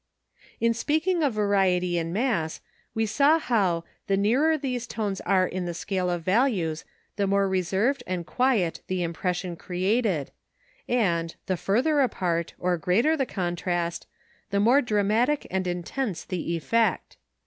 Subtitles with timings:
[0.59, 2.59] In speaking of variety in mass
[2.95, 6.85] we saw how the #nearer these tones are in the scale of values,
[7.17, 10.31] the more reserved and quiet the impression created#,
[10.89, 14.07] and the #further apart or greater the contrast,
[14.49, 17.17] the more dramatic and intense the effect#.